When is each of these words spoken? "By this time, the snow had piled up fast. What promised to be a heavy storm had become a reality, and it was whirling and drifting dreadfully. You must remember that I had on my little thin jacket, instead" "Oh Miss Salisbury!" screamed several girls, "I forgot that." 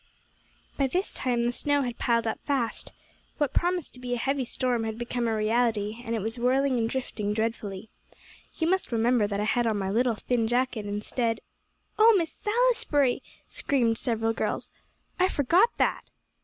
"By 0.77 0.87
this 0.87 1.13
time, 1.13 1.43
the 1.43 1.51
snow 1.51 1.83
had 1.83 1.99
piled 1.99 2.25
up 2.25 2.39
fast. 2.39 2.91
What 3.37 3.53
promised 3.53 3.93
to 3.93 3.99
be 3.99 4.15
a 4.15 4.17
heavy 4.17 4.45
storm 4.45 4.83
had 4.83 4.97
become 4.97 5.27
a 5.27 5.35
reality, 5.35 6.01
and 6.03 6.15
it 6.15 6.23
was 6.23 6.39
whirling 6.39 6.79
and 6.79 6.89
drifting 6.89 7.33
dreadfully. 7.33 7.87
You 8.57 8.65
must 8.67 8.91
remember 8.91 9.27
that 9.27 9.39
I 9.39 9.43
had 9.43 9.67
on 9.67 9.77
my 9.77 9.91
little 9.91 10.15
thin 10.15 10.47
jacket, 10.47 10.87
instead" 10.87 11.39
"Oh 11.99 12.15
Miss 12.17 12.31
Salisbury!" 12.33 13.21
screamed 13.47 13.99
several 13.99 14.33
girls, 14.33 14.71
"I 15.19 15.27
forgot 15.27 15.69
that." 15.77 16.09